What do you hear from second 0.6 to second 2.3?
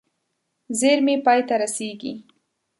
زېرمې پای ته رسېږي.